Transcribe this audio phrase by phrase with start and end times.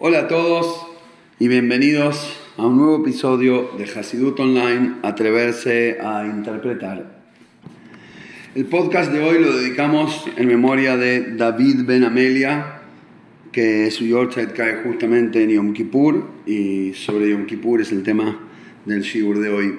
[0.00, 0.86] Hola a todos
[1.40, 7.18] y bienvenidos a un nuevo episodio de Hasidut Online, Atreverse a Interpretar.
[8.54, 12.82] El podcast de hoy lo dedicamos en memoria de David Ben Amelia,
[13.50, 18.38] que su Yorkshire cae justamente en Yom Kippur y sobre Yom Kippur es el tema
[18.84, 19.74] del Shigur de hoy.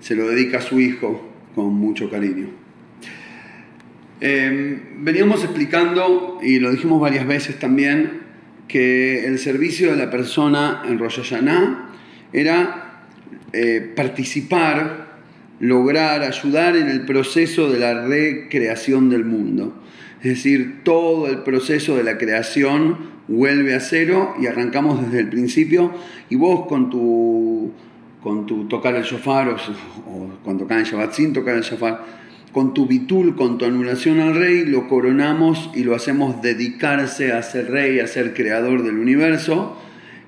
[0.00, 2.48] Se lo dedica a su hijo con mucho cariño.
[4.20, 8.23] Eh, veníamos explicando, y lo dijimos varias veces también,
[8.68, 11.90] que el servicio de la persona en Rosh Hashanah
[12.32, 13.04] era
[13.52, 15.18] eh, participar,
[15.60, 19.74] lograr, ayudar en el proceso de la recreación del mundo.
[20.18, 25.28] Es decir, todo el proceso de la creación vuelve a cero y arrancamos desde el
[25.28, 25.92] principio
[26.30, 27.72] y vos con tu,
[28.22, 32.04] con tu tocar el shofar o, o cuando el Shabbat sin tocar el shofar,
[32.54, 37.42] con tu bitul, con tu anulación al rey, lo coronamos y lo hacemos dedicarse a
[37.42, 39.76] ser rey, a ser creador del universo,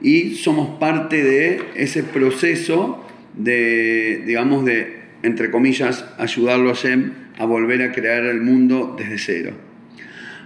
[0.02, 7.44] y somos parte de ese proceso de, digamos, de, entre comillas, ayudarlo a Shem a
[7.44, 9.52] volver a crear el mundo desde cero.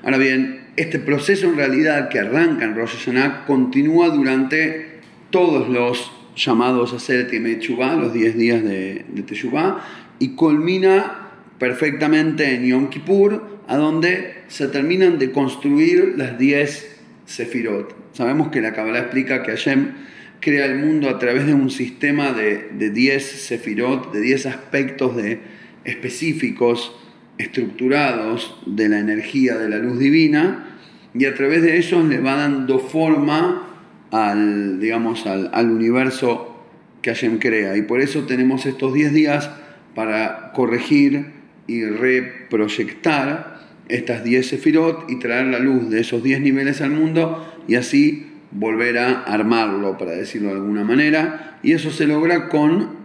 [0.03, 5.01] Ahora bien, este proceso en realidad que arranca en Rosh Hashanah continúa durante
[5.31, 9.83] todos los llamados a hacer Teshuvah, los 10 días de, de Teshuvah,
[10.19, 11.20] y culmina
[11.61, 17.95] perfectamente en Yom Kippur, a donde se terminan de construir las 10 Sefirot.
[18.15, 19.93] Sabemos que la Kabbalah explica que Hashem
[20.41, 25.39] crea el mundo a través de un sistema de, 10 Sefirot, de 10 aspectos de,
[25.85, 26.97] específicos,
[27.37, 30.79] estructurados de la energía de la luz divina,
[31.13, 33.69] y a través de ellos le va dando forma
[34.11, 36.65] al, digamos, al, al universo
[37.03, 37.77] que Hashem crea.
[37.77, 39.51] Y por eso tenemos estos 10 días
[39.95, 46.81] para corregir y reproyectar estas 10 sefirot y traer la luz de esos 10 niveles
[46.81, 51.59] al mundo y así volver a armarlo, para decirlo de alguna manera.
[51.63, 52.97] Y eso se logra con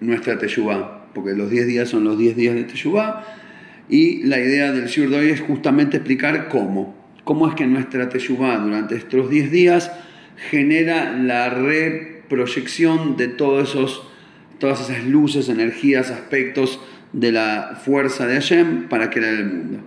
[0.00, 3.24] nuestra Teshuvah, porque los 10 días son los 10 días de Teshuvah.
[3.88, 6.96] Y la idea del Shur de hoy es justamente explicar cómo.
[7.24, 9.92] Cómo es que nuestra Teshuvah durante estos 10 días
[10.50, 14.08] genera la reproyección de todos esos,
[14.58, 16.80] todas esas luces, energías, aspectos
[17.12, 19.78] de la fuerza de Hashem para crear el mundo.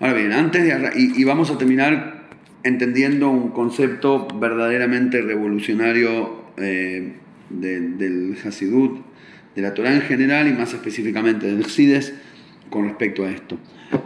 [0.00, 2.20] Ahora bien, antes de y, y vamos a terminar
[2.62, 7.12] entendiendo un concepto verdaderamente revolucionario eh,
[7.48, 9.00] del Hasidut,
[9.54, 12.14] de la Torah en general y más específicamente del Sides
[12.68, 13.58] con respecto a esto.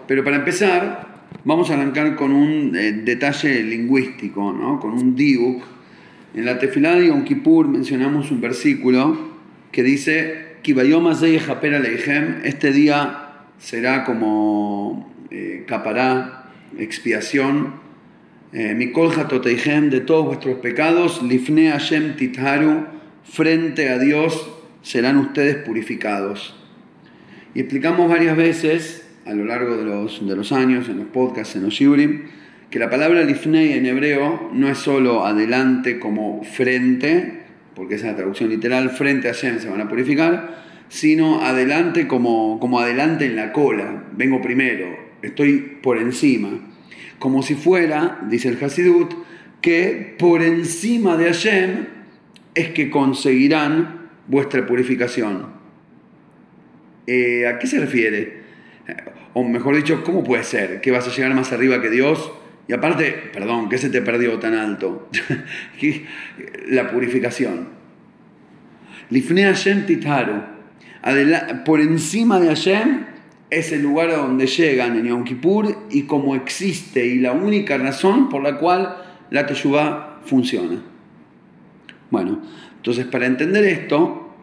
[0.09, 4.81] Pero para empezar, vamos a arrancar con un eh, detalle lingüístico, ¿no?
[4.81, 5.63] con un diuk.
[6.35, 9.35] En la Tefilá de Yom Kippur mencionamos un versículo
[9.71, 10.54] que dice
[12.45, 17.75] este día será como eh, capará, expiación,
[18.53, 22.87] eh, Mikol Hatoteihem, de todos vuestros pecados, Lifne Hashem Titharu,
[23.25, 24.51] frente a Dios
[24.83, 26.55] serán ustedes purificados.
[27.55, 31.57] Y explicamos varias veces a lo largo de los, de los años, en los podcasts,
[31.57, 32.25] en los shiurim,
[32.71, 37.44] que la palabra Lifnei en hebreo no es solo adelante como frente,
[37.75, 42.07] porque esa es la traducción literal, frente a Hashem se van a purificar, sino adelante
[42.07, 44.87] como, como adelante en la cola, vengo primero,
[45.23, 46.51] estoy por encima.
[47.19, 49.15] Como si fuera, dice el Hasidut,
[49.61, 51.87] que por encima de Hashem
[52.55, 55.47] es que conseguirán vuestra purificación.
[57.07, 58.45] Eh, ¿A qué se refiere?
[59.33, 62.31] O mejor dicho, ¿cómo puede ser que vas a llegar más arriba que Dios?
[62.67, 65.09] Y aparte, perdón, ¿qué se te perdió tan alto?
[66.69, 67.69] la purificación.
[69.11, 70.43] Lifne Hashem titaru.
[71.65, 73.05] Por encima de Hashem
[73.51, 77.77] es el lugar a donde llegan en Yom Kippur y como existe y la única
[77.77, 78.97] razón por la cual
[79.31, 80.83] la Teshuvah funciona.
[82.11, 82.43] Bueno,
[82.77, 84.35] entonces para entender esto,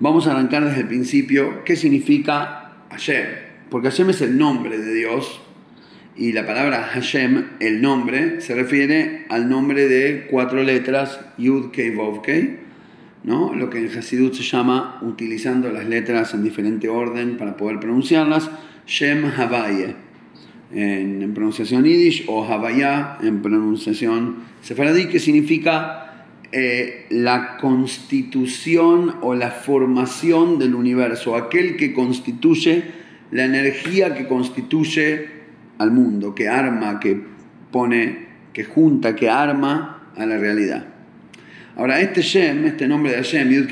[0.00, 3.26] vamos a arrancar desde el principio qué significa Hashem.
[3.70, 5.40] Porque Hashem es el nombre de Dios,
[6.16, 11.90] y la palabra Hashem, el nombre, se refiere al nombre de cuatro letras, Yud Kei
[11.90, 12.58] Vov Kei,
[13.24, 13.52] ¿no?
[13.54, 18.48] lo que en Hasidut se llama, utilizando las letras en diferente orden para poder pronunciarlas,
[18.86, 19.96] Shem Havaye,
[20.72, 29.50] en, pronunciación yiddish, o Havaya en pronunciación sefaradí, que significa eh, la constitución o la
[29.50, 32.84] formación del universo, aquel que constituye
[33.30, 35.43] la energía que constituye
[35.78, 37.20] al mundo, que arma, que
[37.70, 40.86] pone, que junta, que arma a la realidad.
[41.76, 43.68] Ahora, este Shem, este nombre de Hashem, Yud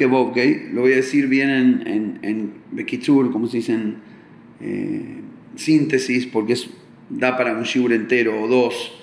[0.73, 3.97] lo voy a decir bien en, en, en como se dice en
[4.61, 5.21] eh,
[5.55, 6.69] síntesis, porque es,
[7.09, 8.99] da para un shiur entero o dos.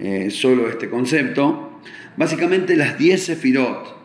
[0.00, 1.80] eh, solo este concepto.
[2.16, 3.96] Básicamente las 10 sefirot,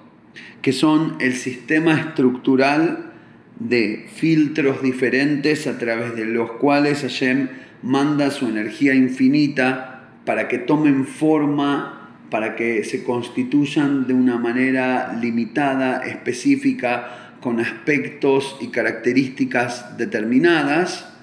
[0.61, 3.13] que son el sistema estructural
[3.59, 7.47] de filtros diferentes a través de los cuales Hashem
[7.85, 15.13] manda su energía infinita para que tomen forma, para que se constituyan de una manera
[15.21, 21.13] limitada, específica, con aspectos y características determinadas.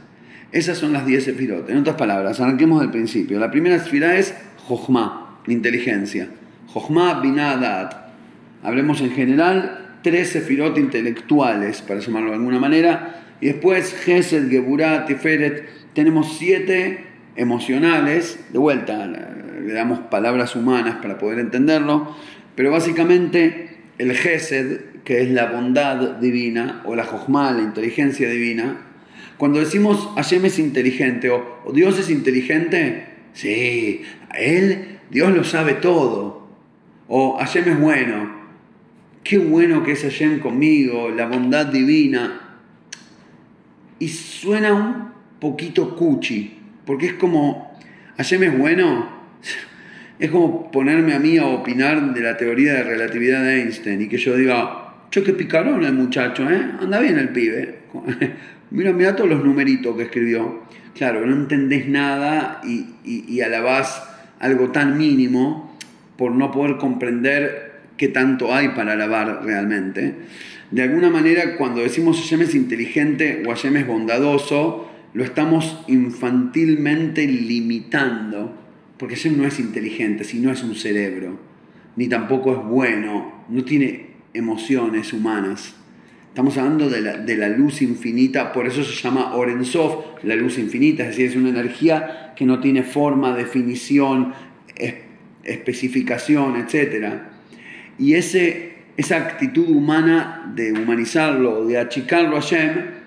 [0.52, 1.68] Esas son las 10 sefirot.
[1.68, 3.40] En otras palabras, arranquemos del principio.
[3.40, 6.28] La primera sefirá es Jochma, inteligencia.
[6.68, 8.12] Jochma binadat.
[8.62, 13.22] Hablemos en general tres sefirot intelectuales, para llamarlo de alguna manera.
[13.40, 15.81] Y después Gesed, Geburat, Tiferet.
[15.94, 17.04] Tenemos siete
[17.36, 18.38] emocionales.
[18.52, 22.14] De vuelta, le damos palabras humanas para poder entenderlo.
[22.54, 28.78] Pero básicamente el Gesed, que es la bondad divina, o la Jochma, la inteligencia divina.
[29.36, 34.02] Cuando decimos Hashem es inteligente o, o Dios es inteligente, sí,
[34.34, 36.48] él, Dios lo sabe todo.
[37.08, 38.42] O Hashem es bueno.
[39.24, 42.58] Qué bueno que es Hashem conmigo, la bondad divina.
[43.98, 45.11] Y suena un
[45.42, 46.56] poquito cuchi,
[46.86, 47.76] porque es como,
[48.16, 49.22] Hashem es bueno.
[50.20, 54.08] Es como ponerme a mí a opinar de la teoría de relatividad de Einstein y
[54.08, 56.62] que yo diga, yo qué picarón el muchacho, ¿eh?
[56.80, 57.80] Anda bien el pibe.
[58.70, 60.62] mira, mira todos los numeritos que escribió.
[60.94, 64.00] Claro, no entendés nada y, y, y alabás
[64.38, 65.76] algo tan mínimo
[66.16, 70.14] por no poder comprender qué tanto hay para alabar realmente.
[70.70, 77.26] De alguna manera, cuando decimos Hashem es inteligente o Hashem es bondadoso, lo estamos infantilmente
[77.26, 78.56] limitando,
[78.98, 81.38] porque Hashem no es inteligente, sino es un cerebro,
[81.96, 85.74] ni tampoco es bueno, no tiene emociones humanas.
[86.28, 90.56] Estamos hablando de la, de la, luz infinita, por eso se llama Orensov, la luz
[90.58, 94.32] infinita, es decir, es una energía que no tiene forma, definición,
[94.74, 94.94] es,
[95.44, 97.14] especificación, etc.
[97.98, 103.01] Y ese, esa actitud humana de humanizarlo, de achicarlo a Shem,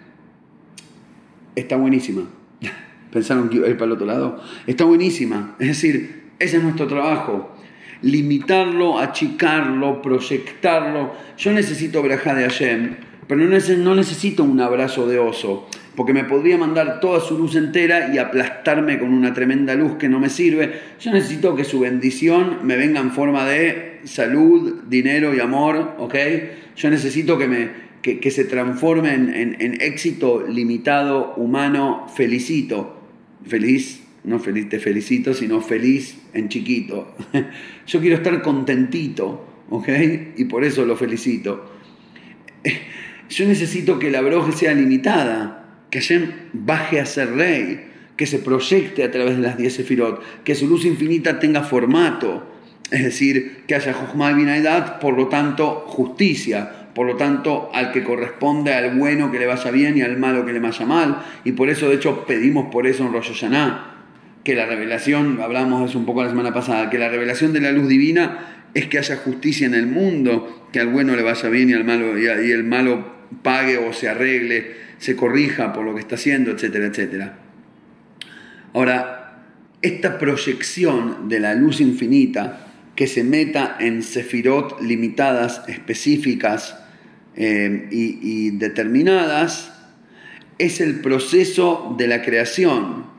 [1.56, 2.24] está buenísima.
[3.12, 4.42] ¿Pensaron que iba a ir para el otro lado?
[4.68, 5.56] Está buenísima.
[5.60, 7.56] Es decir, ese es nuestro trabajo
[8.02, 11.14] limitarlo, achicarlo, proyectarlo.
[11.38, 12.96] Yo necesito braja de Hashem,
[13.28, 18.14] pero no necesito un abrazo de oso, porque me podría mandar toda su luz entera
[18.14, 20.74] y aplastarme con una tremenda luz que no me sirve.
[21.00, 26.16] Yo necesito que su bendición me venga en forma de salud, dinero y amor, ¿ok?
[26.76, 27.70] Yo necesito que, me,
[28.14, 33.02] que, se transforme en, éxito limitado, humano, felicito.
[33.48, 37.16] Feliz no feliz, te felicito, sino feliz en chiquito.
[37.88, 39.88] Yo quiero estar contentito, ¿ok?
[40.38, 41.72] Y por eso lo felicito.
[43.30, 47.86] Yo necesito que la broje sea limitada, que Hashem baje a ser rey,
[48.18, 52.52] que se proyecte a través de las 10 sefirot, que su luz infinita tenga formato,
[52.90, 58.06] es decir, que haya Jochma y por lo tanto, justicia, por lo tanto, al que
[58.06, 61.24] corresponde al bueno que le vaya bien y al malo que le vaya mal.
[61.44, 63.92] Y por eso, de hecho, pedimos por eso en Rosh Hashanah
[64.46, 67.74] que la revelación, hablamos eso un poco la semana pasada, que la revelación de la
[67.74, 71.70] luz divina es que haya justicia en el mundo, que al bueno le vaya bien
[71.70, 76.00] y al malo y, el malo pague o se arregle, se corrija por lo que
[76.00, 77.40] está haciendo, etcétera, etcétera.
[78.74, 79.42] Ahora,
[79.82, 86.85] esta proyección de la luz infinita que se meta en sefirot limitadas, específicas
[87.38, 89.74] y, y determinadas,
[90.58, 93.16] es el proceso de la creación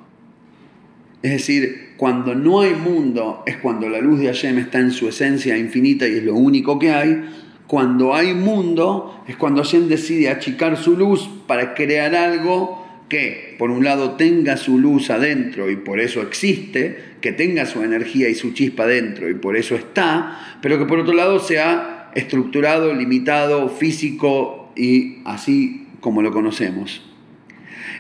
[1.27, 5.09] es decir, cuando no hay mundo es cuando la luz de Hashem está en su
[5.09, 7.25] esencia infinita y es lo único que hay.
[7.67, 13.73] Cuando hay mundo es cuando Hashem decide achicar su luz para crear algo que, por
[13.73, 18.37] un lado, tenga su luz adentro y por eso existe, que tenga su energía y
[18.37, 23.69] su chispa adentro y por eso está, pero que por otro lado sea estructurado, limitado,
[23.69, 27.03] físico y así como lo conocemos.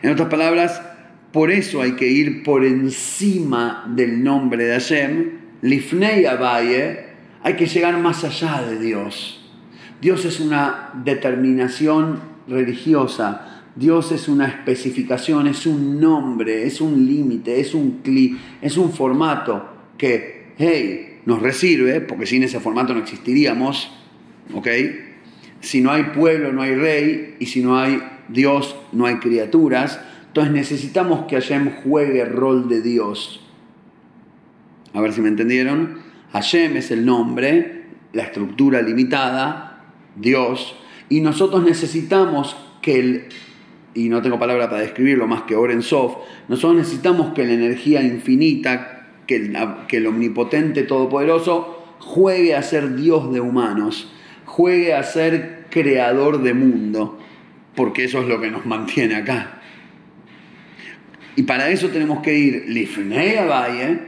[0.03, 0.83] En otras palabras,
[1.33, 5.31] por eso hay que ir por encima del nombre de Hashem,
[5.61, 7.07] Lifnei Abaye,
[7.43, 9.47] hay que llegar más allá de Dios.
[10.01, 17.61] Dios es una determinación religiosa, Dios es una especificación, es un nombre, es un límite,
[17.61, 19.69] es un cli, es un formato
[19.99, 23.91] que, hey, nos recibe, porque sin ese formato no existiríamos,
[24.55, 24.69] ¿ok?
[25.61, 30.01] Si no hay pueblo, no hay rey, y si no hay Dios, no hay criaturas.
[30.29, 33.41] Entonces necesitamos que Hashem juegue el rol de Dios.
[34.93, 35.99] A ver si me entendieron.
[36.33, 39.85] Hashem es el nombre, la estructura limitada,
[40.17, 40.77] Dios,
[41.09, 43.25] y nosotros necesitamos que el,
[43.95, 46.17] y no tengo palabra para describirlo más que Sof,
[46.49, 49.57] nosotros necesitamos que la energía infinita, que el,
[49.89, 54.13] que el omnipotente todopoderoso juegue a ser Dios de humanos,
[54.47, 57.19] juegue a ser creador de mundo,
[57.75, 59.61] porque eso es lo que nos mantiene acá.
[61.37, 64.01] Y para eso tenemos que ir Lifnei Valle,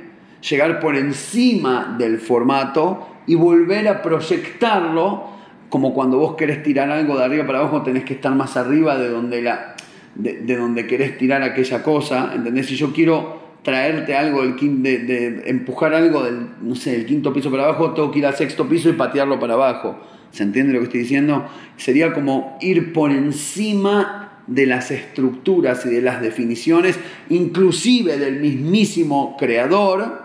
[0.49, 5.37] llegar por encima del formato y volver a proyectarlo
[5.68, 8.97] como cuando vos querés tirar algo de arriba para abajo, tenés que estar más arriba
[8.97, 9.75] de donde, la,
[10.14, 12.66] de, donde querés tirar aquella cosa, ¿entendés?
[12.66, 17.35] Si yo quiero traerte algo, del, de, de, empujar algo del, no sé, del quinto
[17.35, 19.99] piso para abajo, tengo que ir al sexto piso y patearlo para abajo.
[20.32, 21.49] ¿Se entiende lo que estoy diciendo?
[21.76, 29.37] Sería como ir por encima de las estructuras y de las definiciones, inclusive del mismísimo
[29.38, 30.23] creador,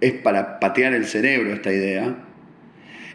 [0.00, 2.16] es para patear el cerebro esta idea.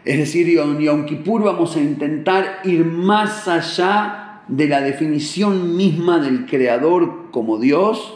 [0.04, 6.18] Es decir, en Yom Kippur vamos a intentar ir más allá de la definición misma
[6.18, 8.14] del creador como Dios.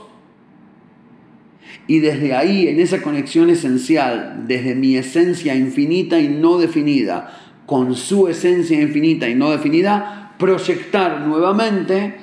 [1.86, 7.94] Y desde ahí, en esa conexión esencial, desde mi esencia infinita y no definida, con
[7.94, 12.14] su esencia infinita y no definida, proyectar nuevamente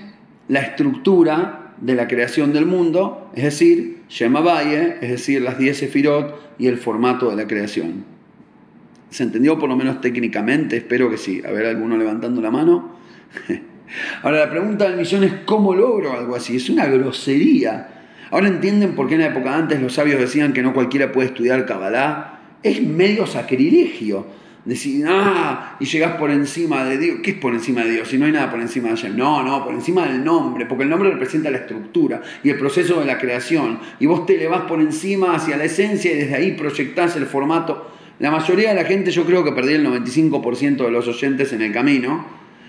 [0.48, 5.78] la estructura de la creación del mundo, es decir, Shema Valle, es decir, las 10
[5.78, 8.04] Sefirot y el formato de la creación.
[9.10, 10.78] ¿Se entendió por lo menos técnicamente?
[10.78, 11.42] Espero que sí.
[11.48, 12.96] A ver, alguno levantando la mano.
[14.22, 16.58] Ahora, la pregunta del millón es ¿cómo logro algo así?
[16.58, 17.88] Es una grosería.
[18.32, 21.30] Ahora entienden por qué en la época antes los sabios decían que no cualquiera puede
[21.30, 22.40] estudiar Kabbalah.
[22.62, 24.28] Es medio sacrilegio
[24.70, 27.18] decir, ah, y llegás por encima de Dios.
[27.24, 28.08] ¿Qué es por encima de Dios?
[28.08, 29.16] Si no hay nada por encima de Dios.
[29.16, 33.00] No, no, por encima del nombre, porque el nombre representa la estructura y el proceso
[33.00, 33.80] de la creación.
[34.00, 37.92] Y vos te elevás por encima hacia la esencia y desde ahí proyectás el formato.
[38.20, 41.62] La mayoría de la gente, yo creo que perdí el 95% de los oyentes en
[41.62, 42.26] el camino.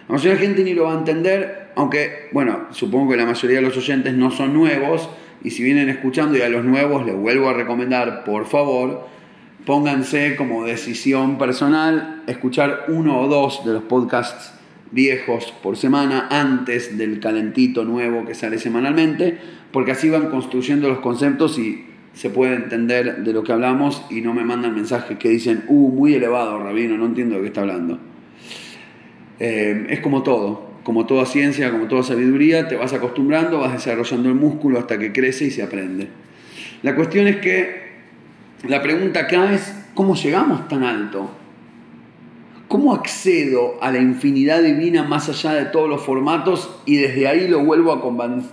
[0.09, 3.27] La mayoría de la gente ni lo va a entender, aunque, bueno, supongo que la
[3.27, 5.09] mayoría de los oyentes no son nuevos.
[5.43, 9.07] Y si vienen escuchando y a los nuevos les vuelvo a recomendar, por favor,
[9.65, 14.55] pónganse como decisión personal escuchar uno o dos de los podcasts
[14.91, 19.39] viejos por semana antes del calentito nuevo que sale semanalmente,
[19.73, 24.21] porque así van construyendo los conceptos y se puede entender de lo que hablamos y
[24.21, 27.61] no me mandan mensajes que dicen, uh, muy elevado, rabino, no entiendo de qué está
[27.61, 27.99] hablando.
[29.39, 34.29] Eh, es como todo, como toda ciencia, como toda sabiduría, te vas acostumbrando, vas desarrollando
[34.29, 36.09] el músculo hasta que crece y se aprende.
[36.83, 37.90] La cuestión es que
[38.67, 41.31] la pregunta acá es, ¿cómo llegamos tan alto?
[42.69, 47.49] ¿Cómo accedo a la infinidad divina más allá de todos los formatos y desde ahí
[47.49, 48.01] lo vuelvo a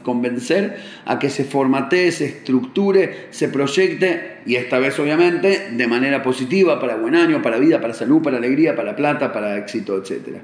[0.01, 6.23] convencer a que se formatee, se estructure, se proyecte y esta vez obviamente de manera
[6.23, 10.39] positiva para buen año, para vida, para salud, para alegría, para plata, para éxito, etc.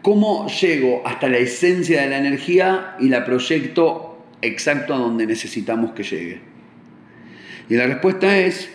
[0.00, 5.90] ¿Cómo llego hasta la esencia de la energía y la proyecto exacto a donde necesitamos
[5.90, 6.49] que llegue?
[7.70, 8.68] Y la respuesta es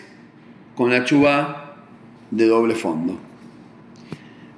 [0.74, 1.76] con la chuva
[2.32, 3.20] de doble fondo.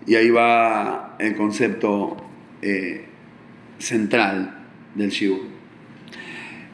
[0.05, 2.15] Y ahí va el concepto
[2.61, 3.05] eh,
[3.79, 4.59] central
[4.93, 5.39] del Shiur.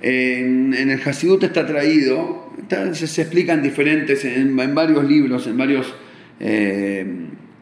[0.01, 2.51] En, el Hasidut está traído,
[2.91, 5.95] se, explican diferentes, en, varios libros, en varios,
[6.41, 7.05] eh,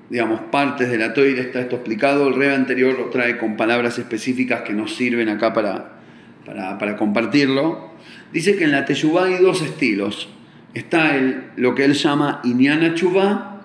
[0.10, 2.28] digamos, partes de la Toira está esto explicado.
[2.28, 6.00] El rey anterior lo trae con palabras específicas que nos sirven acá para,
[6.44, 7.91] para, para compartirlo.
[8.34, 10.30] Dice que en la Teshuvah hay dos estilos.
[10.74, 11.20] Está
[11.58, 13.62] lo que él llama Inyana Chubá,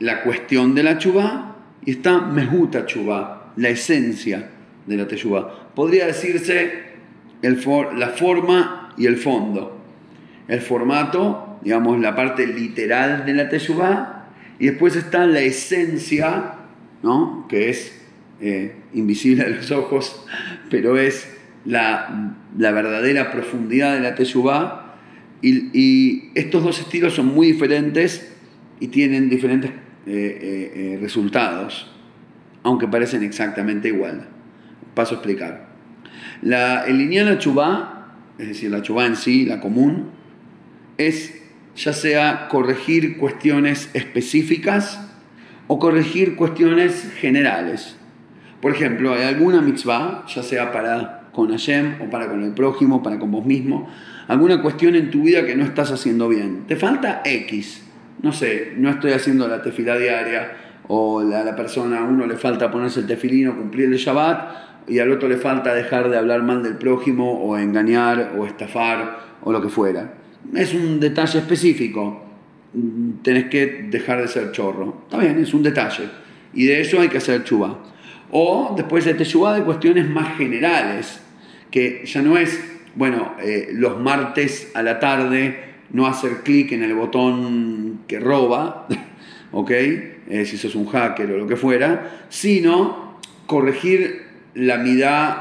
[0.00, 4.50] la cuestión de la Chubá, y está Mehuta Chubá, la esencia
[4.86, 5.74] de la Teshuvah.
[5.74, 6.88] Podría decirse
[7.42, 9.78] la forma y el fondo.
[10.48, 14.18] El formato, digamos, la parte literal de la Teshuvah,
[14.58, 16.54] y después está la esencia,
[17.02, 17.46] ¿no?
[17.48, 18.00] que es
[18.40, 20.24] eh, invisible a los ojos,
[20.70, 21.37] pero es
[21.68, 24.96] la, verdadera profundidad de la Teshuvah.
[25.42, 28.34] Y, estos dos estilos son muy diferentes
[28.80, 31.92] y tienen diferentes eh, eh, eh, resultados,
[32.62, 34.26] aunque parecen exactamente igual.
[34.94, 35.68] Paso a explicar.
[36.42, 40.10] La, el lineal Chubá, es decir, la Chubá en sí, la común,
[40.96, 41.34] es
[41.76, 45.06] ya sea corregir cuestiones específicas
[45.68, 47.96] o corregir cuestiones generales.
[48.60, 53.02] Por ejemplo, hay alguna mitzvah, ya sea para con Hashem o para con el prójimo,
[53.02, 53.88] para con vos mismo,
[54.26, 56.64] alguna cuestión en tu vida que no estás haciendo bien.
[56.66, 57.84] Te falta X,
[58.22, 60.52] no sé, no estoy haciendo la tefila diaria
[60.88, 64.98] o a la persona, a uno le falta ponerse el tefilino, cumplir el Shabbat y
[64.98, 69.52] al otro le falta dejar de hablar mal del prójimo o engañar o estafar o
[69.52, 70.14] lo que fuera.
[70.54, 72.24] Es un detalle específico,
[73.22, 75.02] tenés que dejar de ser chorro.
[75.04, 76.04] Está bien, es un detalle.
[76.54, 77.78] Y de eso hay que hacer chubá.
[78.30, 81.20] O después de Teshuvah de cuestiones más generales,
[81.70, 82.58] que ya no es
[82.98, 88.88] bueno, eh, los martes a la tarde no hacer clic en el botón que roba,
[89.52, 89.70] ¿ok?
[89.70, 94.22] Eh, si sos un hacker o lo que fuera, sino corregir
[94.54, 95.36] la mitad,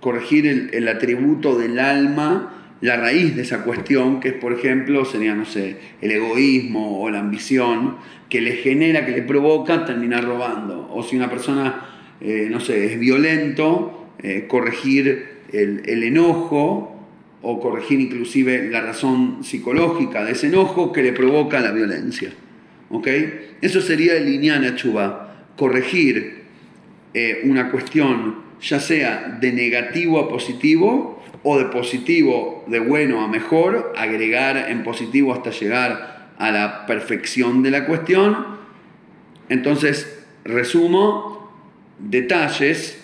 [0.00, 5.04] corregir el, el atributo del alma la raíz de esa cuestión, que es, por ejemplo,
[5.04, 7.96] sería, no sé, el egoísmo o la ambición,
[8.30, 10.88] que le genera, que le provoca terminar robando.
[10.90, 11.89] O si una persona,
[12.20, 16.96] eh, no sé, es violento, eh, corregir el, el, enojo
[17.42, 22.30] o corregir inclusive la razón psicológica de ese enojo que le provoca la violencia.
[22.90, 23.08] ¿Ok?
[23.60, 26.40] Eso sería el Iñana Chuba, corregir
[27.14, 33.28] eh, una cuestión ya sea de negativo a positivo o de positivo, de bueno a
[33.28, 38.58] mejor, agregar en positivo hasta llegar a la perfección de la cuestión.
[39.48, 41.39] Entonces, resumo,
[42.08, 42.98] detalles,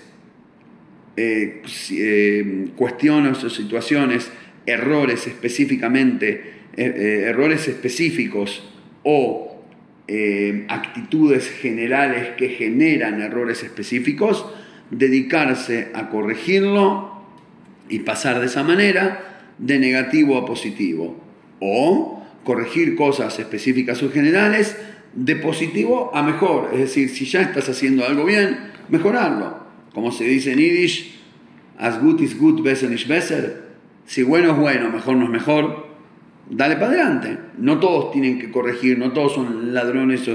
[1.16, 1.62] eh,
[1.92, 4.30] eh, cuestiones o situaciones,
[4.66, 8.62] errores específicamente, eh, errores específicos
[9.02, 9.52] o
[10.68, 14.46] actitudes generales que generan errores específicos,
[14.92, 17.24] dedicarse a corregirlo
[17.88, 21.20] y pasar de esa manera de negativo a positivo.
[21.58, 24.76] O corregir cosas específicas o generales
[25.12, 26.70] de positivo a mejor.
[26.72, 29.66] Es decir, si ya estás haciendo algo bien, mejorarlo.
[29.94, 31.20] Como se dice en Yiddish,
[31.78, 33.66] as good is good, besser is besser.
[34.04, 35.86] Si bueno es bueno, mejor no es mejor,
[36.50, 37.38] dale para adelante.
[37.58, 40.28] No todos tienen que corregir, no todos son ladrones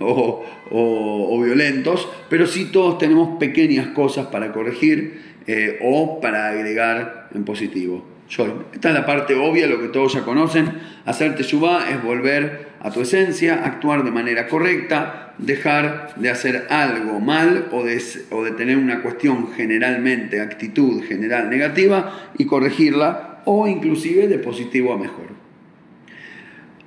[0.00, 7.28] o, o violentos, pero sí todos tenemos pequeñas cosas para corregir eh, o para agregar
[7.34, 8.04] en positivo.
[8.30, 10.70] Esta es la parte obvia, lo que todos ya conocen.
[11.04, 17.18] Hacer teshuvah es volver a tu esencia, actuar de manera correcta, dejar de hacer algo
[17.18, 24.38] mal o de, tener una cuestión generalmente, actitud general negativa y corregirla o inclusive de
[24.38, 25.30] positivo a mejor.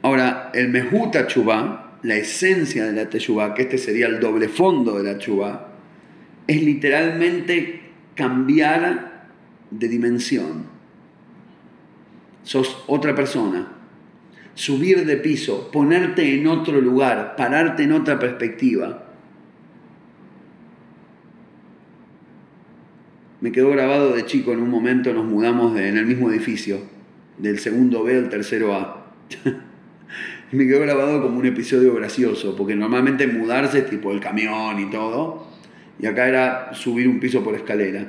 [0.01, 4.97] Ahora, el mehuta chubá, la esencia de la teshuvah, que este sería el doble fondo
[4.97, 5.73] de la chubá,
[6.47, 7.81] es literalmente
[8.15, 9.27] cambiar
[9.71, 10.72] de dimensión.
[12.43, 13.67] Sos otra persona.
[14.55, 19.03] Subir de piso, ponerte en otro lugar, pararte en otra perspectiva.
[23.41, 26.79] Me quedó grabado de chico en un momento, nos mudamos en el mismo edificio,
[27.37, 29.13] del segundo B al tercero A.
[30.53, 34.89] me quedó grabado como un episodio gracioso, porque normalmente mudarse es tipo el camión y
[34.89, 35.47] todo,
[35.99, 38.07] y acá era subir un piso por escalera.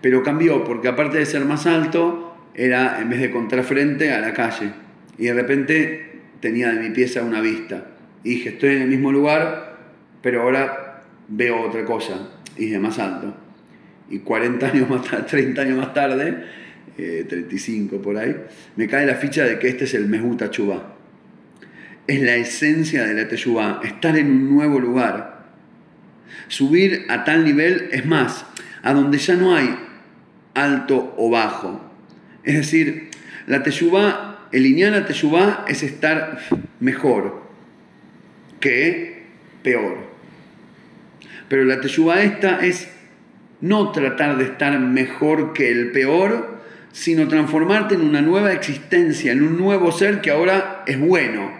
[0.00, 2.23] Pero cambió porque aparte de ser más alto,
[2.54, 4.70] era en vez de contrafrente a la calle.
[5.18, 7.86] Y de repente tenía de mi pieza una vista.
[8.22, 9.78] Y dije, estoy en el mismo lugar,
[10.22, 12.30] pero ahora veo otra cosa.
[12.56, 13.34] Y de más alto.
[14.10, 16.44] Y 40 años más tarde, 30 años más tarde,
[16.96, 18.36] 35 eh, por ahí,
[18.76, 20.96] me cae la ficha de que este es el Mehuta Chubá.
[22.06, 25.34] Es la esencia de la Teshuvá, estar en un nuevo lugar
[26.48, 28.44] Subir a tal nivel es más,
[28.82, 29.74] a donde ya no hay
[30.54, 31.93] alto o bajo.
[32.44, 33.10] Es decir,
[33.46, 36.38] la teyubá, el lineal teyubá es estar
[36.80, 37.42] mejor
[38.60, 39.24] que
[39.62, 39.96] peor.
[41.48, 42.88] Pero la teyubá esta es
[43.60, 46.60] no tratar de estar mejor que el peor,
[46.92, 51.50] sino transformarte en una nueva existencia, en un nuevo ser que ahora es bueno.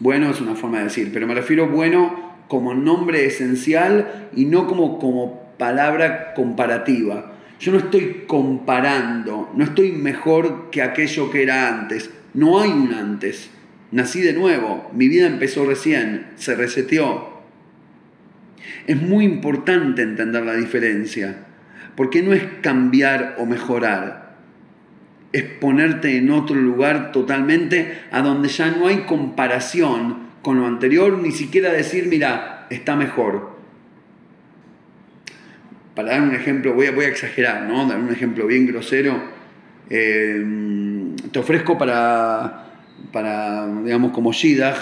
[0.00, 4.66] Bueno es una forma de decir, pero me refiero bueno como nombre esencial y no
[4.66, 7.37] como, como palabra comparativa.
[7.60, 12.10] Yo no estoy comparando, no estoy mejor que aquello que era antes.
[12.34, 13.50] No hay un antes.
[13.90, 17.42] Nací de nuevo, mi vida empezó recién, se reseteó.
[18.86, 21.46] Es muy importante entender la diferencia,
[21.96, 24.36] porque no es cambiar o mejorar,
[25.32, 31.18] es ponerte en otro lugar totalmente a donde ya no hay comparación con lo anterior,
[31.18, 33.57] ni siquiera decir, mira, está mejor.
[35.98, 37.84] Para dar un ejemplo, voy a, exagerar, ¿no?
[37.88, 39.20] Dar un ejemplo bien grosero.
[39.90, 40.44] Eh,
[41.32, 42.66] te ofrezco para,
[43.10, 44.76] para, digamos, como Shidach,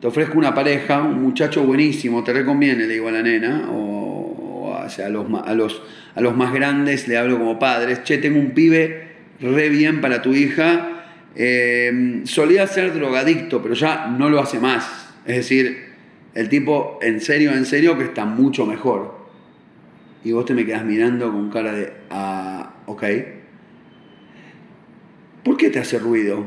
[0.00, 4.76] te ofrezco una pareja, un muchacho buenísimo, te reconviene, le digo a la nena, o,
[4.76, 5.80] a, los, a, los,
[6.16, 10.22] a los más grandes le hablo como padres, che, tengo un pibe re bien para
[10.22, 11.04] tu hija,
[11.36, 15.14] eh, solía ser drogadicto, pero ya no lo hace más.
[15.24, 15.92] Es decir,
[16.34, 19.17] el tipo, en serio, en serio, que está mucho mejor.
[20.28, 23.02] Y vos te me quedas mirando con cara de, ah, ok.
[25.42, 26.44] ¿Por qué te hace ruido?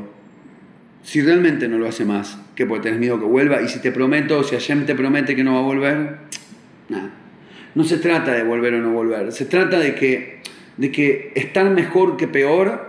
[1.02, 3.90] Si realmente no lo hace más, que porque tenés miedo que vuelva, y si te
[3.90, 6.18] prometo, si Hashem te promete que no va a volver,
[6.90, 7.10] nada.
[7.74, 10.42] No se trata de volver o no volver, se trata de que
[10.76, 12.88] de que estar mejor que peor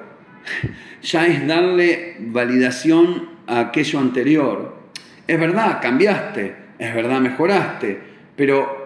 [1.01, 4.77] ya es darle validación a aquello anterior.
[5.25, 7.99] Es verdad, cambiaste, es verdad, mejoraste,
[8.35, 8.82] pero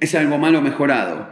[0.00, 1.28] es algo malo mejorado.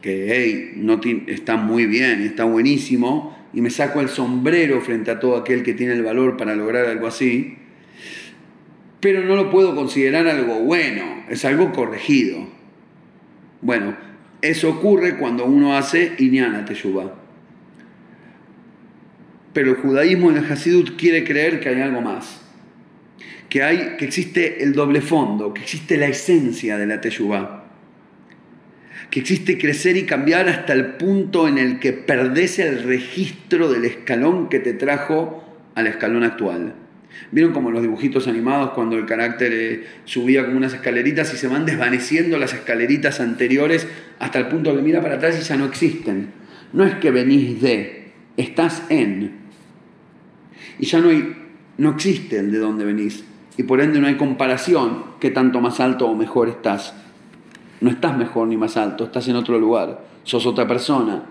[0.00, 5.20] Que, hey, no está muy bien, está buenísimo, y me saco el sombrero frente a
[5.20, 7.56] todo aquel que tiene el valor para lograr algo así,
[9.00, 12.46] pero no lo puedo considerar algo bueno, es algo corregido.
[13.60, 13.96] Bueno,
[14.42, 17.14] eso ocurre cuando uno hace Inyana Teshuvah.
[19.54, 22.43] Pero el judaísmo en el Hasidut quiere creer que hay algo más.
[23.54, 27.62] Que, hay, que existe el doble fondo, que existe la esencia de la Teshuvah.
[29.10, 33.84] Que existe crecer y cambiar hasta el punto en el que perdés el registro del
[33.84, 35.44] escalón que te trajo
[35.76, 36.74] al escalón actual.
[37.30, 41.46] ¿Vieron como los dibujitos animados cuando el carácter eh, subía como unas escaleritas y se
[41.46, 43.86] van desvaneciendo las escaleritas anteriores
[44.18, 46.32] hasta el punto que mira para atrás y ya no existen?
[46.72, 49.30] No es que venís de, estás en.
[50.80, 51.36] Y ya no, hay,
[51.78, 53.22] no existe el de dónde venís.
[53.56, 56.94] Y por ende no hay comparación que tanto más alto o mejor estás.
[57.80, 60.04] No estás mejor ni más alto, estás en otro lugar.
[60.24, 61.24] Sos otra persona.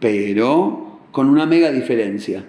[0.00, 2.44] Pero con una mega diferencia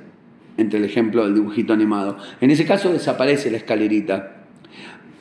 [0.57, 2.17] entre el ejemplo del dibujito animado.
[2.41, 4.45] En ese caso desaparece la escalerita.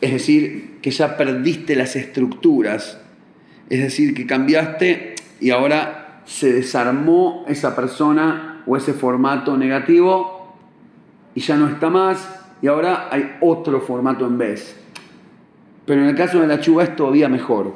[0.00, 3.00] Es decir, que ya perdiste las estructuras.
[3.68, 10.56] Es decir, que cambiaste y ahora se desarmó esa persona o ese formato negativo
[11.34, 14.76] y ya no está más y ahora hay otro formato en vez.
[15.86, 17.72] Pero en el caso de la chuva es todavía mejor.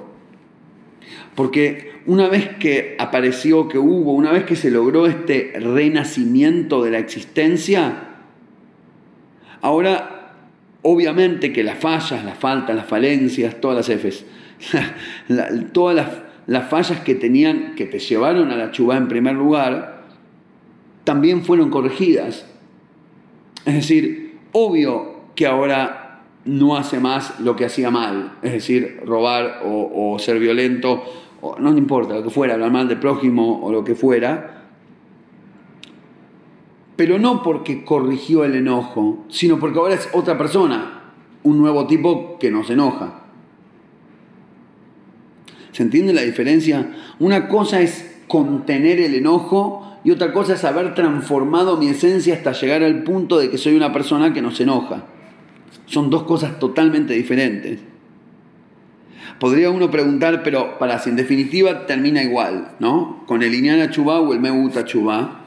[1.34, 6.90] Porque una vez que apareció, que hubo, una vez que se logró este renacimiento de
[6.90, 8.08] la existencia,
[9.60, 10.34] ahora
[10.82, 14.26] obviamente que las fallas, las faltas, las falencias, todas las Fs,
[15.72, 20.02] todas las, fallas que tenían, que te llevaron a la chubá en primer lugar,
[21.04, 22.46] también fueron corregidas.
[23.64, 24.21] Es decir,
[24.52, 30.18] obvio que ahora no hace más lo que hacía mal, es decir, robar o, o
[30.18, 31.02] ser violento
[31.58, 34.62] no importa lo que fuera, hablar mal del prójimo o lo que fuera,
[36.94, 41.12] pero no porque corrigió el enojo, sino porque ahora es otra persona,
[41.42, 43.24] un nuevo tipo que nos enoja.
[45.72, 46.94] ¿Se entiende la diferencia?
[47.18, 52.52] Una cosa es contener el enojo y otra cosa es haber transformado mi esencia hasta
[52.52, 55.04] llegar al punto de que soy una persona que nos enoja.
[55.86, 57.80] Son dos cosas totalmente diferentes.
[59.38, 63.24] Podría uno preguntar, pero para si en definitiva termina igual, ¿no?
[63.26, 65.46] Con el Iñana Chubá o el Meguta Chubá.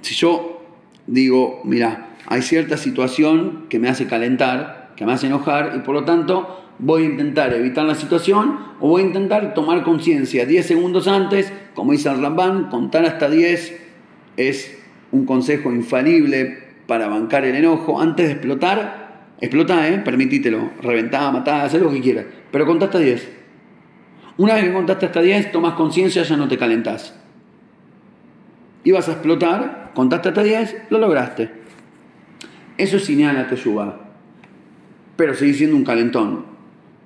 [0.00, 0.62] Si yo
[1.06, 5.94] digo, mira, hay cierta situación que me hace calentar, que me hace enojar, y por
[5.94, 10.66] lo tanto voy a intentar evitar la situación o voy a intentar tomar conciencia 10
[10.66, 13.82] segundos antes, como dice el Ramban, contar hasta 10
[14.36, 14.78] es
[15.12, 19.06] un consejo infalible para bancar el enojo antes de explotar
[19.40, 19.98] Explota, ¿eh?
[19.98, 20.70] Permitítelo.
[20.80, 22.24] Reventá, matá, haz lo que quieras.
[22.50, 23.32] Pero contaste hasta 10.
[24.38, 27.14] Una vez que contaste hasta 10, tomas conciencia, ya no te calentás.
[28.84, 31.50] Ibas a explotar, contaste hasta 10, lo lograste.
[32.78, 34.00] Eso es señala Teshuvah.
[35.16, 36.55] Pero sigue siendo un calentón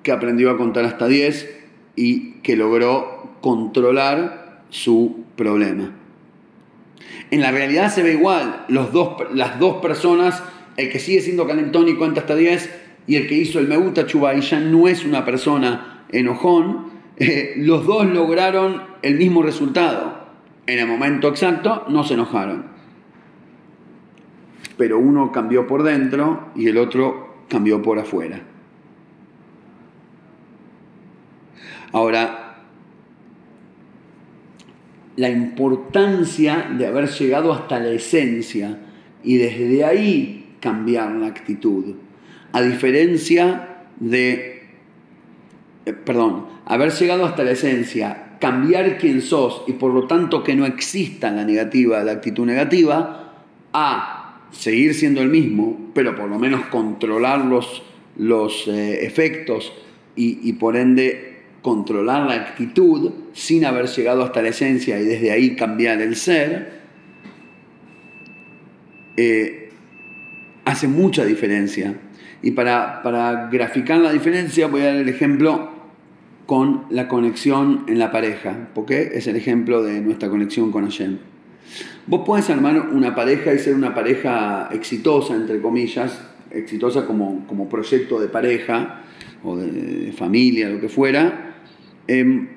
[0.03, 1.49] que aprendió a contar hasta 10
[1.95, 5.91] y que logró controlar su problema.
[7.29, 8.65] En la realidad se ve igual.
[8.67, 10.43] Los dos, las dos personas
[10.77, 13.77] el que sigue siendo calentón y cuenta hasta 10 y el que hizo el me
[13.77, 20.21] gusta y ya no es una persona enojón, eh, los dos lograron el mismo resultado.
[20.67, 22.65] En el momento exacto no se enojaron.
[24.77, 28.41] Pero uno cambió por dentro y el otro cambió por afuera.
[31.91, 32.57] Ahora,
[35.15, 38.79] la importancia de haber llegado hasta la esencia
[39.23, 41.95] y desde ahí cambiar la actitud.
[42.53, 44.63] A diferencia de,
[45.85, 50.55] eh, perdón, haber llegado hasta la esencia, cambiar quién sos y por lo tanto que
[50.55, 56.39] no exista la negativa, la actitud negativa, a seguir siendo el mismo, pero por lo
[56.39, 57.83] menos controlar los,
[58.17, 59.73] los eh, efectos
[60.15, 61.30] y, por ende
[61.61, 66.81] controlar la actitud sin haber llegado hasta la esencia y desde ahí cambiar el ser,
[69.17, 69.69] eh,
[70.65, 71.95] hace mucha diferencia.
[72.41, 75.69] Y para, para graficar la diferencia voy a dar el ejemplo
[76.47, 81.19] con la conexión en la pareja, porque es el ejemplo de nuestra conexión con Hashem.
[82.07, 86.19] Vos podés armar una pareja y ser una pareja exitosa, entre comillas,
[86.49, 89.03] exitosa como, como proyecto de pareja
[89.43, 91.50] o de, familia, lo que fuera,
[92.07, 92.49] em,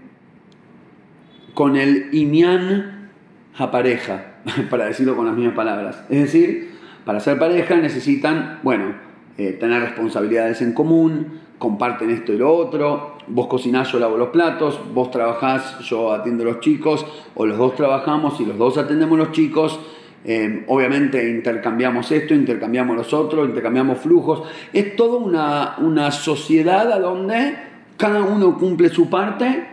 [1.54, 3.10] con el iñán
[3.56, 4.34] a pareja,
[4.70, 6.04] para decirlo con las mismas palabras.
[6.10, 8.94] Es decir, para ser pareja necesitan, bueno,
[9.36, 14.28] eh, tener responsabilidades en común, comparten esto y lo otro, vos cocinás, yo lavo los
[14.28, 18.76] platos, vos trabajás, yo atiendo a los chicos, o los dos trabajamos y los dos
[18.78, 19.80] atendemos a los chicos,
[20.24, 26.98] eh, obviamente intercambiamos esto, intercambiamos los otros, intercambiamos flujos, es toda una, una sociedad a
[26.98, 29.66] donde cada uno cumple su parte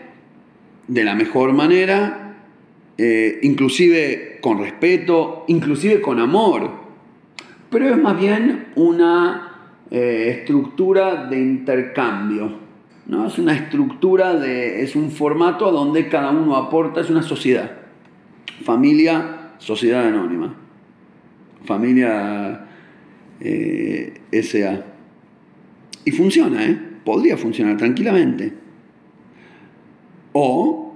[0.88, 2.36] de la mejor manera,
[2.98, 6.70] eh, inclusive con respeto, inclusive con amor,
[7.70, 9.52] pero es más bien una
[9.90, 12.60] eh, estructura de intercambio.
[13.08, 13.28] ¿no?
[13.28, 17.72] Es una estructura, de, es un formato donde cada uno aporta, es una sociedad.
[18.64, 20.54] Familia, sociedad anónima.
[21.66, 22.66] Familia
[23.40, 24.84] eh, SA.
[26.04, 26.91] Y funciona, ¿eh?
[27.06, 28.54] Podría funcionar tranquilamente.
[30.34, 30.94] O,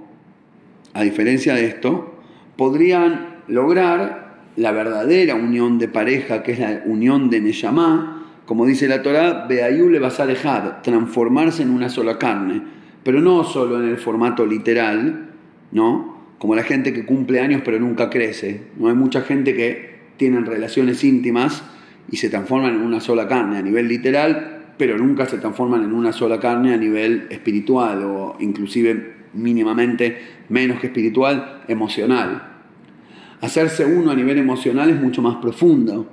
[0.94, 2.20] a diferencia de esto,
[2.56, 8.16] podrían lograr la verdadera unión de pareja, que es la unión de Neyamá,
[8.46, 12.62] como dice la Torah, Beayú le vas a dejar transformarse en una sola carne,
[13.02, 15.30] pero no solo en el formato literal,
[15.72, 16.16] ¿no?
[16.38, 18.68] Como la gente que cumple años pero nunca crece.
[18.76, 21.64] No hay mucha gente que tienen relaciones íntimas
[22.08, 25.92] y se transforman en una sola carne a nivel literal, pero nunca se transforman en
[25.92, 32.56] una sola carne a nivel espiritual o inclusive mínimamente menos que espiritual, emocional.
[33.40, 36.08] Hacerse uno a nivel emocional es mucho más profundo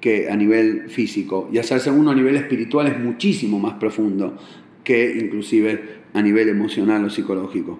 [0.00, 1.48] que a nivel físico.
[1.52, 4.36] Y hacerse uno a nivel espiritual es muchísimo más profundo
[4.84, 7.78] que inclusive a nivel emocional o psicológico.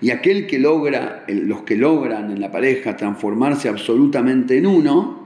[0.00, 5.25] Y aquel que logra, los que logran en la pareja transformarse absolutamente en uno,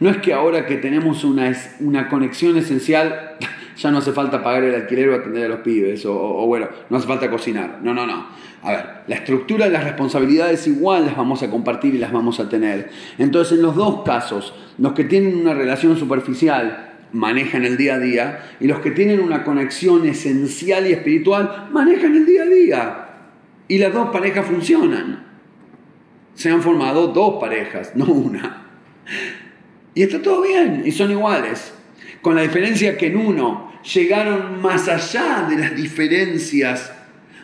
[0.00, 3.36] no es que ahora que tenemos una, una conexión esencial,
[3.76, 6.68] ya no hace falta pagar el alquiler o atender a los pibes, o, o bueno,
[6.90, 7.80] no hace falta cocinar.
[7.82, 8.26] No, no, no.
[8.62, 12.40] A ver, la estructura de las responsabilidades igual las vamos a compartir y las vamos
[12.40, 12.90] a tener.
[13.18, 17.98] Entonces, en los dos casos, los que tienen una relación superficial manejan el día a
[17.98, 23.08] día y los que tienen una conexión esencial y espiritual manejan el día a día.
[23.68, 25.26] Y las dos parejas funcionan.
[26.34, 28.63] Se han formado dos parejas, no una.
[29.94, 31.72] Y está todo bien y son iguales.
[32.22, 36.92] Con la diferencia que en uno llegaron más allá de las diferencias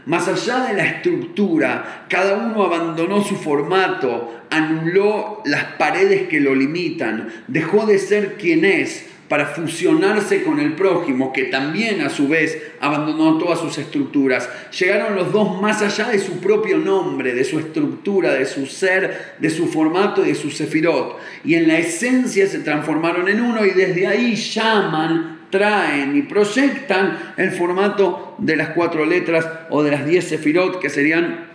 [0.07, 6.55] más allá de la estructura, cada uno abandonó su formato, anuló las paredes que lo
[6.55, 12.27] limitan, dejó de ser quien es para fusionarse con el prójimo, que también a su
[12.27, 14.51] vez abandonó todas sus estructuras.
[14.77, 19.37] Llegaron los dos más allá de su propio nombre, de su estructura, de su ser,
[19.39, 21.17] de su formato y de su sefirot.
[21.45, 27.35] Y en la esencia se transformaron en uno y desde ahí llaman traen y proyectan
[27.37, 31.47] el formato de las cuatro letras o de las diez sefirot, que serían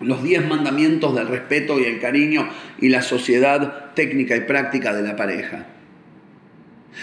[0.00, 2.48] los diez mandamientos del respeto y el cariño
[2.80, 5.66] y la sociedad técnica y práctica de la pareja.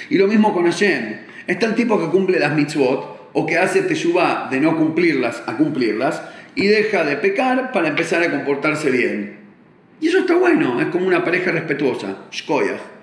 [0.10, 1.18] Y lo mismo con Hashem.
[1.48, 5.58] Está el tipo que cumple las mitzvot o que hace teshuvah de no cumplirlas a
[5.58, 6.22] cumplirlas
[6.56, 9.38] y deja de pecar para empezar a comportarse bien.
[10.00, 12.96] Y eso está bueno, es como una pareja respetuosa, shkoyach.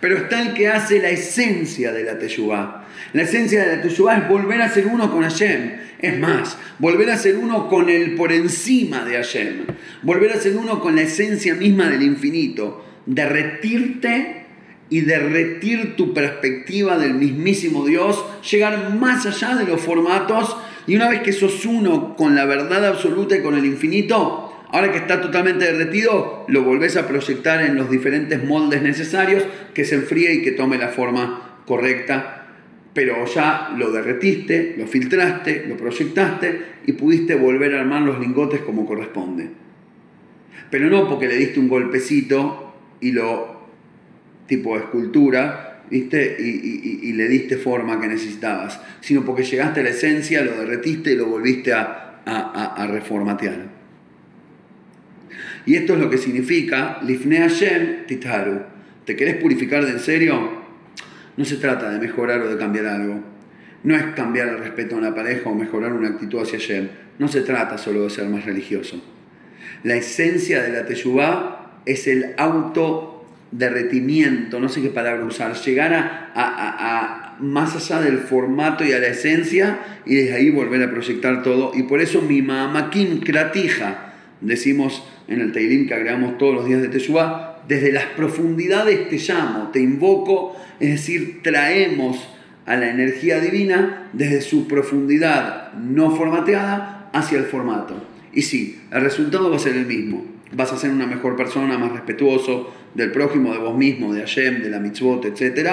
[0.00, 2.84] Pero está el que hace la esencia de la Teshuvah.
[3.12, 5.72] La esencia de la Teshuvah es volver a ser uno con Hashem.
[5.98, 9.66] Es más, volver a ser uno con el por encima de Hashem.
[10.02, 12.84] Volver a ser uno con la esencia misma del infinito.
[13.06, 14.46] Derretirte
[14.90, 18.24] y derretir tu perspectiva del mismísimo Dios.
[18.50, 20.56] Llegar más allá de los formatos.
[20.86, 24.92] Y una vez que sos uno con la verdad absoluta y con el infinito, Ahora
[24.92, 29.94] que está totalmente derretido, lo volvés a proyectar en los diferentes moldes necesarios, que se
[29.94, 32.46] enfríe y que tome la forma correcta.
[32.92, 38.60] Pero ya lo derretiste, lo filtraste, lo proyectaste y pudiste volver a armar los lingotes
[38.60, 39.48] como corresponde.
[40.70, 43.57] Pero no porque le diste un golpecito y lo
[44.48, 46.36] tipo escultura, ¿viste?
[46.40, 51.16] Y, le diste forma que necesitabas, sino porque llegaste a la esencia, lo derretiste y
[51.16, 53.78] lo volviste a, reformatear.
[55.66, 58.60] Y esto es lo que significa Lifne Hashem Titaru.
[59.04, 60.62] ¿Te querés purificar de en serio?
[61.36, 63.22] No se trata de mejorar o de cambiar algo.
[63.82, 66.88] No es cambiar el respeto a una pareja o mejorar una actitud hacia Hashem.
[67.18, 69.02] No se trata solo de ser más religioso.
[69.82, 72.34] La esencia de la Teshuvah es el
[73.52, 78.98] autoderretimiento, no sé qué palabra usar, llegar a, a, más allá del formato y a
[78.98, 81.72] la esencia y desde ahí volver a proyectar todo.
[81.74, 86.82] Y por eso mi mamakim kratija, decimos en el Teilim que agregamos todos los días
[86.82, 92.28] de Teshuvah, desde las profundidades te llamo, te invoco, es decir, traemos
[92.66, 98.06] a la energía divina desde su profundidad no formateada hacia el formato.
[98.32, 100.37] Y sí, el resultado va a ser el mismo.
[100.52, 104.62] Vas a ser una mejor persona, más respetuoso del prójimo, de vos mismo, de Hashem,
[104.62, 105.70] de la mitzvot, etc.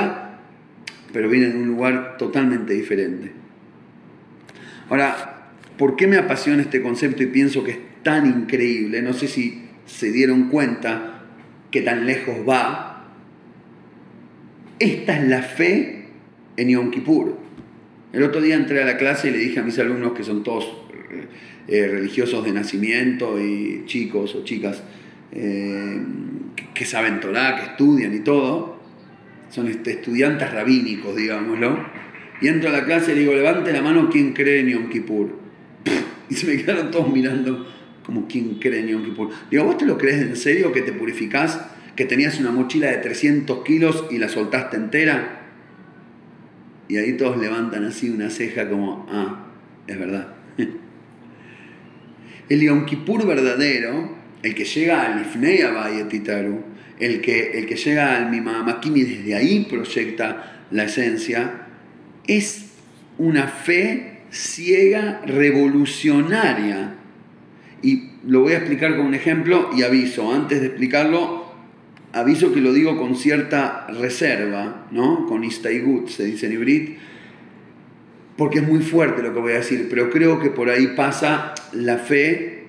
[1.13, 3.31] Pero viene de un lugar totalmente diferente.
[4.89, 9.01] Ahora, ¿por qué me apasiona este concepto y pienso que es tan increíble?
[9.01, 11.23] No sé si se dieron cuenta
[11.71, 13.05] que tan lejos va.
[14.79, 16.07] Esta es la fe
[16.57, 17.37] en Yom Kippur.
[18.13, 20.43] El otro día entré a la clase y le dije a mis alumnos que son
[20.43, 20.84] todos
[21.67, 24.83] eh, religiosos de nacimiento y chicos o chicas
[25.31, 25.99] eh,
[26.73, 28.79] que, saben Torah, que estudian y todo,
[29.49, 31.85] son este, estudiantes rabínicos, digámoslo,
[32.41, 35.45] y entro a la clase y digo, levante la mano quien cree en Yom Kippur.
[36.29, 37.67] Y se me quedaron todos mirando
[38.03, 39.29] como quien cree en Yom Kippur.
[39.51, 41.61] Digo, ¿vos te lo crees en serio que te purificás?
[41.95, 45.41] ¿Que tenías una mochila de 300 kilos y la soltaste entera?
[46.87, 49.47] Y ahí todos levantan así una ceja como, ah,
[49.87, 50.33] es verdad.
[52.49, 56.61] El Yom Kippur verdadero, el que llega al Ifnei Abayetitaru,
[56.99, 61.67] el que, el que llega al Mimamakimi desde ahí proyecta la esencia,
[62.27, 62.65] es
[63.17, 66.95] una fe ciega, revolucionaria.
[67.81, 71.45] Y lo voy a explicar con un ejemplo y aviso, antes de explicarlo,
[72.13, 75.25] aviso que lo digo con cierta reserva, ¿no?
[75.27, 76.97] Con istaigut, se dice en ibrit,
[78.37, 81.53] porque es muy fuerte lo que voy a decir, pero creo que por ahí pasa
[81.71, 82.65] la fe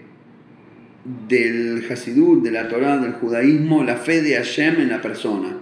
[1.28, 5.56] del Hasidut, de la Torah, del judaísmo, la fe de Hashem en la persona.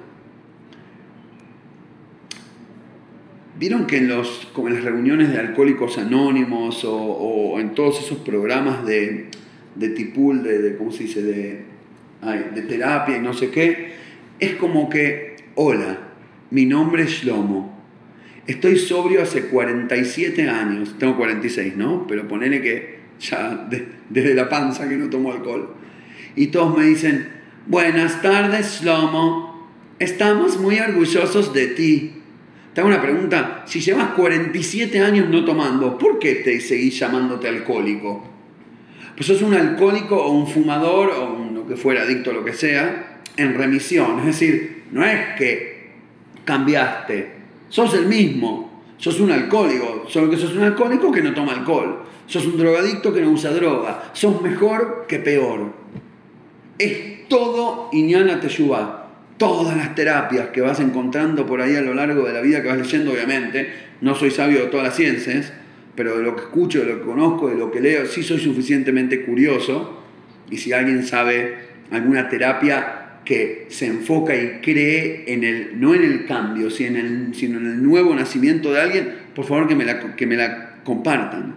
[3.58, 8.18] Vieron que en, los, como en las reuniones de alcohólicos anónimos o, en todos esos
[8.18, 9.28] programas de,
[9.74, 11.64] de tipul, de, ¿cómo se dice?, de,
[12.54, 13.92] de terapia y no sé qué,
[14.40, 15.98] es como que, hola,
[16.50, 17.73] mi nombre es Shlomo,
[18.46, 22.06] Estoy sobrio hace 47 años, tengo 46, ¿no?
[22.06, 23.66] Pero ponele que ya
[24.10, 25.74] desde la panza que no tomo alcohol.
[26.36, 27.28] Y todos me dicen,
[27.66, 32.12] buenas tardes, Shlomo, estamos muy orgullosos de ti.
[32.74, 37.48] Te hago una pregunta, si llevas 47 años no tomando, ¿por qué te seguís llamándote
[37.48, 38.30] alcohólico?
[39.16, 42.52] Pues sos un alcohólico o un fumador o lo que fuera, adicto o lo que
[42.52, 44.18] sea, en remisión.
[44.20, 45.92] Es decir, no es que
[46.44, 47.43] cambiaste,
[47.74, 48.70] sos el mismo.
[48.98, 52.04] Sos un alcohólico, solo que sos un alcohólico que no toma alcohol.
[52.26, 54.10] Sos un drogadicto que no usa droga.
[54.12, 55.72] Sos mejor que peor.
[56.78, 59.08] Es todo Iñana Teshuvah.
[59.36, 62.68] Todas las terapias que vas encontrando por ahí a lo largo de la vida que
[62.68, 63.68] vas leyendo, obviamente.
[64.00, 65.52] No soy sabio de todas las ciencias,
[65.96, 68.38] pero de lo que escucho, de lo que conozco, de lo que leo, sí soy
[68.38, 69.98] suficientemente curioso.
[70.48, 71.58] Y si alguien sabe
[71.90, 77.32] alguna terapia que se enfoca y cree en el, no en el cambio, sino en
[77.34, 81.56] el, nuevo nacimiento de alguien, por favor que me, la, que me la compartan.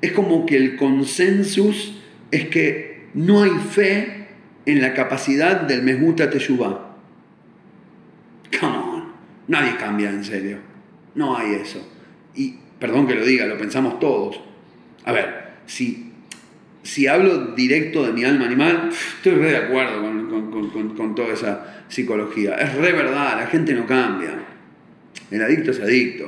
[0.00, 4.28] Es como que el consensus es que no hay fe
[4.66, 6.96] en la capacidad del Mehuta Teshuvah.
[8.58, 9.12] Come on,
[9.48, 10.58] nadie cambia en serio.
[11.14, 11.86] No hay eso.
[12.34, 14.40] Y perdón que lo diga, lo pensamos todos.
[15.04, 16.11] A ver, si
[16.82, 22.54] si hablo directo de mi alma animal, estoy re de acuerdo con, toda esa psicología.
[22.54, 24.30] Es re verdad, la gente no cambia.
[25.30, 26.26] El adicto es adicto.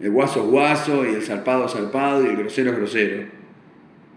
[0.00, 3.26] El guaso es guaso y el zarpado es zarpado y el grosero es grosero.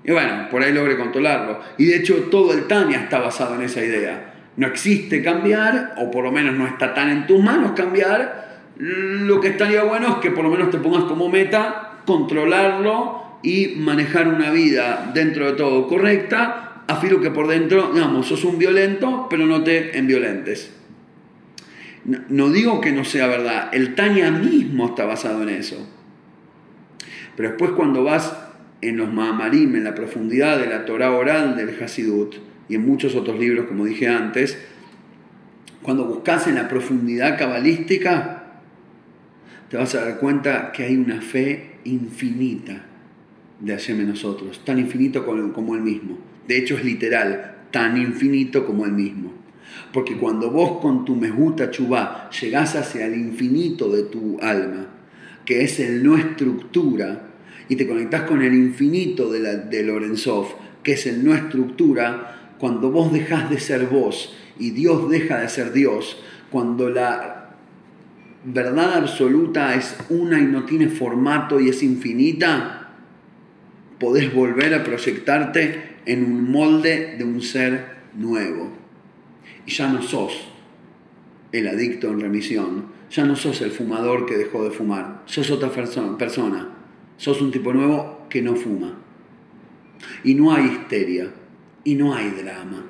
[0.04, 1.62] Y bueno, por ahí logré controlarlo.
[1.78, 4.34] Y de hecho todo el Tania está basado en esa idea.
[4.58, 8.60] No existe cambiar, o por lo menos no está tan en tus manos cambiar.
[8.78, 13.76] Lo que estaría bueno es que por lo menos te pongas como meta controlarlo y
[13.78, 19.28] manejar una vida dentro de todo correcta, afirmo que por dentro, digamos, sos un violento,
[19.30, 20.72] pero no te enviolentes.
[22.06, 25.88] No, no digo que no sea verdad, el Tania mismo está basado en eso.
[27.36, 28.36] Pero después cuando vas
[28.82, 32.36] en los Mahamarim, en la profundidad de la Torah oral del Hasidut
[32.68, 34.58] y en muchos otros libros, como dije antes,
[35.82, 38.44] cuando buscas en la profundidad cabalística,
[39.70, 42.89] te vas a dar cuenta que hay una fe infinita
[43.60, 46.18] de Hashem nosotros, tan infinito como Él mismo.
[46.48, 49.34] De hecho es literal, tan infinito como Él mismo.
[49.94, 54.88] Porque cuando vos con tu mejuta chubá llegás hacia el infinito de tu alma,
[55.46, 57.28] que es el no estructura,
[57.68, 60.48] y te conectás con el infinito de, la, de Lorenzov,
[60.84, 65.50] que es el no estructura, cuando vos dejás de ser vos y Dios deja de
[65.50, 66.18] ser Dios,
[66.52, 67.56] cuando la
[68.44, 72.79] verdad absoluta es una y no tiene formato y es infinita,
[74.00, 78.72] podés volver a proyectarte en un molde de un ser nuevo.
[79.66, 80.50] Y ya no sos
[81.52, 85.70] el adicto en remisión, ya no sos el fumador que dejó de fumar, sos otra
[85.70, 86.70] persona,
[87.18, 88.98] sos un tipo nuevo que no fuma.
[90.24, 91.32] Y no hay histeria,
[91.84, 92.86] y no hay drama,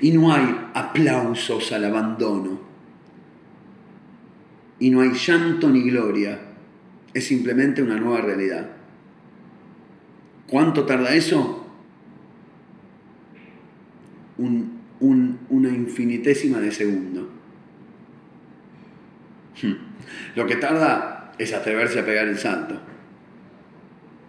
[0.00, 2.60] y no hay aplausos al abandono,
[4.78, 6.40] y no hay llanto ni gloria,
[7.12, 8.73] es simplemente una nueva realidad.
[10.54, 11.66] ¿Cuánto tarda eso?
[14.38, 17.28] una infinitésima de segundo.
[19.60, 19.74] Hmm.
[20.36, 22.80] Lo que tarda es atreverse a pegar el salto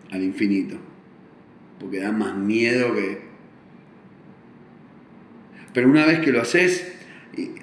[0.10, 0.78] al infinito,
[1.80, 3.22] porque da más miedo que...
[5.76, 6.92] Pero una vez que lo haces,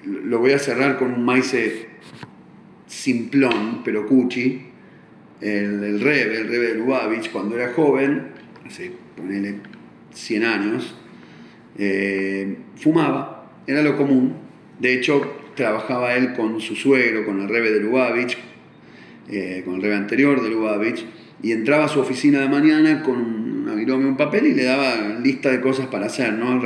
[0.04, 1.52] lo voy a cerrar con un maíz
[2.86, 4.66] simplón, pero cuchi,
[5.40, 8.40] el, el Rebe, el Rebe de Lubavitch, cuando era joven,
[9.16, 9.56] ponele
[10.12, 10.94] 100 años,
[11.78, 14.34] eh, fumaba, era lo común.
[14.78, 15.22] De hecho,
[15.54, 18.36] trabajaba él con su suegro, con el Rebe de Lubavitch,
[19.28, 21.04] eh, con el Rebe anterior de Lubavitch,
[21.42, 25.18] y entraba a su oficina de mañana con un virome, un papel y le daba
[25.22, 26.60] lista de cosas para hacer, ¿no?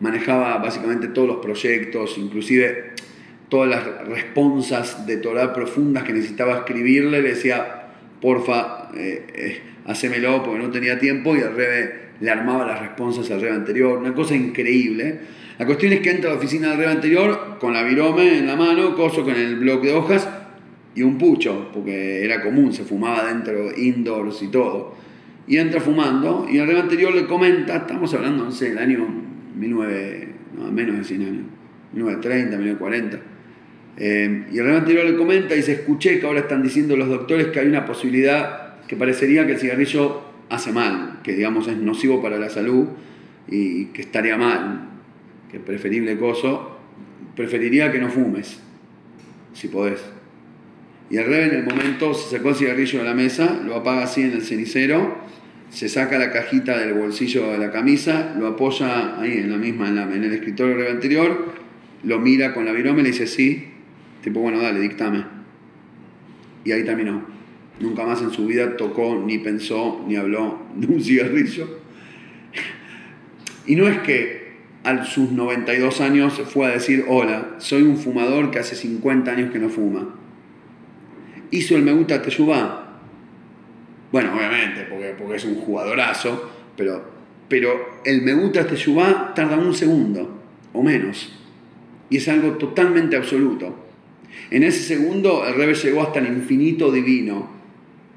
[0.00, 2.94] Manejaba básicamente todos los proyectos, inclusive
[3.50, 7.88] todas las responsas de Torah profundas que necesitaba escribirle, le decía,
[8.20, 13.30] porfa, eh, eh, hacémelo porque no tenía tiempo, y el Rebe le armaba las responsas
[13.30, 15.20] al rey anterior, una cosa increíble.
[15.58, 18.46] La cuestión es que entra a la oficina del rey anterior con la virome en
[18.46, 20.28] la mano, coso con el bloque de hojas
[20.94, 24.94] y un pucho, porque era común, se fumaba dentro, indoors y todo.
[25.46, 29.06] Y entra fumando y el rey anterior le comenta, estamos hablando, no sé, del año
[29.58, 31.44] 19, no, menos de 100 años,
[31.92, 33.20] 1930, 1940.
[33.96, 37.08] Eh, y el rey anterior le comenta y dice, escuché que ahora están diciendo los
[37.08, 41.76] doctores que hay una posibilidad que parecería que el cigarrillo hace mal, que digamos es
[41.76, 42.88] nocivo para la salud
[43.46, 44.88] y que estaría mal,
[45.48, 46.76] que es preferible coso,
[47.36, 48.58] preferiría que no fumes,
[49.52, 50.00] si podés.
[51.08, 54.02] Y el rey en el momento se sacó el cigarrillo de la mesa, lo apaga
[54.02, 55.18] así en el cenicero,
[55.70, 59.88] se saca la cajita del bolsillo de la camisa, lo apoya ahí en la misma,
[59.88, 61.52] en, el escritorio del anterior,
[62.02, 63.68] lo mira con la virome y dice sí,
[64.20, 65.26] tipo, bueno, dale, dictame.
[66.64, 67.39] Y ahí terminó.
[67.80, 71.80] Nunca más en su vida tocó, ni pensó, ni habló de un cigarrillo.
[73.66, 74.50] Y no es que
[74.84, 79.50] a sus 92 años fue a decir, hola, soy un fumador que hace 50 años
[79.50, 80.14] que no fuma.
[81.50, 82.22] Hizo el me gusta.
[84.12, 87.02] Bueno, obviamente, porque, porque es un jugadorazo, pero,
[87.48, 90.38] pero el me gusta Teyubá tarda un segundo
[90.72, 91.32] o menos.
[92.10, 93.74] Y es algo totalmente absoluto.
[94.50, 97.59] En ese segundo el Rebe llegó hasta el infinito divino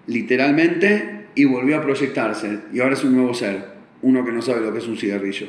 [0.07, 2.59] literalmente, y volvió a proyectarse.
[2.73, 3.65] Y ahora es un nuevo ser,
[4.01, 5.47] uno que no sabe lo que es un cigarrillo.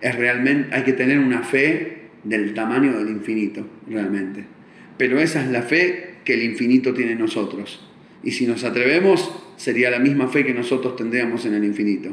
[0.00, 4.44] Es realmente, hay que tener una fe del tamaño del infinito, realmente.
[4.96, 7.86] Pero esa es la fe que el infinito tiene en nosotros.
[8.22, 12.10] Y si nos atrevemos, sería la misma fe que nosotros tendríamos en el infinito.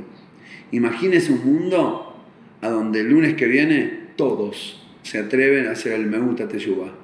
[0.72, 2.26] Imagínese un mundo
[2.62, 7.01] a donde el lunes que viene todos se atreven a hacer el Meuta Teyuba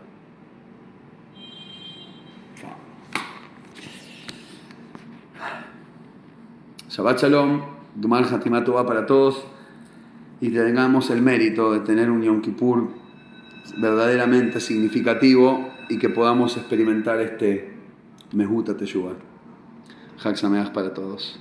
[6.98, 7.62] Shabbat Shalom,
[8.74, 9.45] va para todos
[10.41, 12.89] y tengamos el mérito de tener un Yom Kippur
[13.78, 17.72] verdaderamente significativo y que podamos experimentar este
[18.32, 19.14] Mehuta Teshuvah.
[20.24, 21.39] Hak para todos.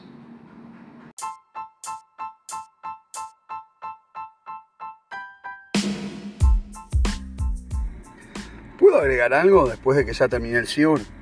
[8.78, 11.15] ¿Puedo agregar algo después de que ya terminé el Shiur?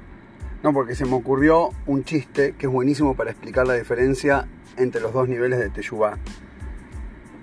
[0.65, 4.49] No, porque se me ocurrió un chiste que es buenísimo para explicar la diferencia
[4.79, 6.17] entre los dos niveles de Teshuvah.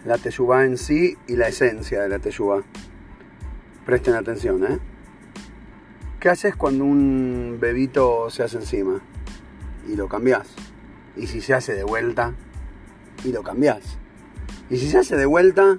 [0.05, 2.63] La Teshuvah en sí y la esencia de la Teshuvah.
[3.86, 4.80] Presten atención, ¿eh?
[6.19, 9.03] ¿Qué haces cuando un bebito se hace encima?
[9.88, 10.47] Y lo cambias.
[11.15, 12.34] Y si se hace de vuelta,
[13.24, 13.99] y lo cambias.
[14.72, 15.78] Y si se hace de vuelta,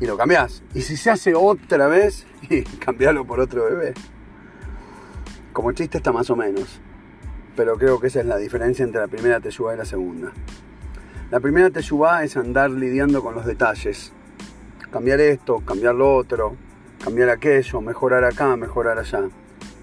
[0.00, 0.62] y lo cambias.
[0.72, 3.92] Y si se hace otra vez, y cambialo por otro bebé.
[5.56, 6.82] Como chiste está más o menos,
[7.56, 10.30] pero creo que esa es la diferencia entre la primera teyubá y la segunda.
[11.30, 14.12] La primera teyubá es andar lidiando con los detalles.
[14.90, 16.56] Cambiar esto, cambiar lo otro,
[17.02, 19.30] cambiar aquello, mejorar acá, mejorar allá.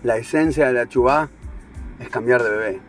[0.03, 1.32] La esencia de la chubá
[1.99, 2.80] es cambiar de bebé.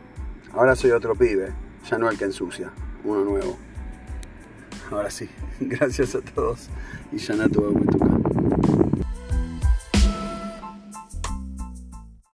[0.52, 1.54] Ahora soy otro pibe,
[1.88, 2.70] ya no el que ensucia,
[3.02, 3.56] uno nuevo.
[4.90, 5.26] Ahora sí,
[5.58, 6.68] gracias a todos
[7.10, 8.13] y ya no tuve